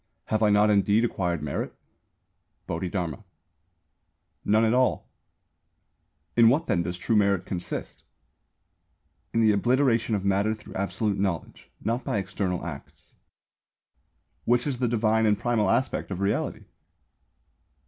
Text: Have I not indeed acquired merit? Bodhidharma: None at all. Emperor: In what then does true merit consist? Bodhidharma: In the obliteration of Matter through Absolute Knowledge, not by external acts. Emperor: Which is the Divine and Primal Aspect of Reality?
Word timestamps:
Have 0.25 0.41
I 0.41 0.49
not 0.49 0.71
indeed 0.71 1.05
acquired 1.05 1.43
merit? 1.43 1.75
Bodhidharma: 2.65 3.23
None 4.43 4.65
at 4.65 4.73
all. 4.73 4.93
Emperor: 4.93 5.07
In 6.37 6.49
what 6.49 6.65
then 6.65 6.81
does 6.81 6.97
true 6.97 7.15
merit 7.15 7.45
consist? 7.45 8.01
Bodhidharma: 9.31 9.31
In 9.33 9.41
the 9.47 9.51
obliteration 9.53 10.15
of 10.15 10.25
Matter 10.25 10.55
through 10.55 10.73
Absolute 10.73 11.19
Knowledge, 11.19 11.69
not 11.83 12.03
by 12.03 12.17
external 12.17 12.65
acts. 12.65 13.11
Emperor: 13.11 13.21
Which 14.45 14.65
is 14.65 14.79
the 14.79 14.87
Divine 14.87 15.27
and 15.27 15.37
Primal 15.37 15.69
Aspect 15.69 16.09
of 16.09 16.19
Reality? 16.19 16.63